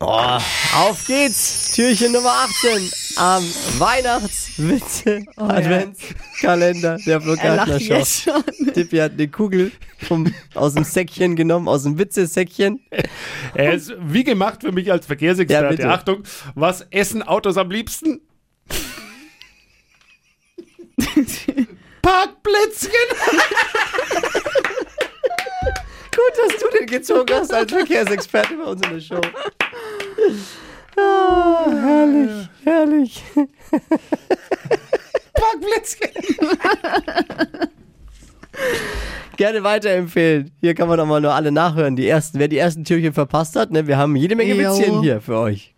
Oh, 0.00 0.38
auf 0.76 1.04
geht's. 1.08 1.72
Türchen 1.74 2.12
Nummer 2.12 2.30
18 2.30 2.90
am 3.16 3.42
Weihnachtswitze 3.78 5.24
Adventskalender 5.36 6.98
der 7.04 7.20
Flo 7.20 7.34
Er 7.34 7.56
lacht 7.56 7.68
Kerschner 7.68 7.86
Show. 7.86 7.94
jetzt 7.96 8.22
schon. 8.22 8.72
Tippi 8.74 8.98
hat 8.98 9.12
eine 9.12 9.26
Kugel 9.28 9.72
vom, 10.06 10.32
aus 10.54 10.74
dem 10.74 10.84
Säckchen 10.84 11.34
genommen, 11.34 11.66
aus 11.66 11.82
dem 11.82 11.98
Witzesäckchen. 11.98 12.78
Er 13.54 13.72
ist 13.74 13.92
wie 14.00 14.22
gemacht 14.22 14.60
für 14.60 14.70
mich 14.70 14.92
als 14.92 15.06
Ja, 15.06 15.08
Verkehrsexperte. 15.08 15.68
bitte. 15.76 15.88
Achtung, 15.90 16.22
was 16.54 16.86
essen 16.90 17.24
Autos 17.24 17.56
am 17.56 17.68
liebsten? 17.72 18.20
Parkplätzchen. 22.02 22.92
Gut, 26.12 26.34
dass 26.36 26.60
du 26.60 26.78
den 26.78 26.86
gezogen 26.86 27.34
hast 27.34 27.52
als 27.52 27.72
Verkehrsexperte 27.72 28.54
bei 28.56 28.64
uns 28.64 28.80
in 28.86 28.90
der 28.94 29.00
Show. 29.00 29.20
Ah, 30.96 31.70
herrlich, 31.70 32.48
herrlich. 32.64 33.22
Parkplätzchen. 35.34 36.10
Gerne 39.36 39.62
weiterempfehlen. 39.62 40.50
Hier 40.60 40.74
kann 40.74 40.88
man 40.88 40.98
doch 40.98 41.06
mal 41.06 41.20
nur 41.20 41.32
alle 41.32 41.52
nachhören. 41.52 41.94
Die 41.94 42.08
ersten, 42.08 42.40
wer 42.40 42.48
die 42.48 42.58
ersten 42.58 42.84
Türchen 42.84 43.12
verpasst 43.12 43.54
hat, 43.54 43.70
ne, 43.70 43.86
wir 43.86 43.96
haben 43.96 44.16
jede 44.16 44.34
Menge. 44.34 44.58
Witzchen 44.58 45.00
hier 45.00 45.20
für 45.20 45.38
euch. 45.38 45.74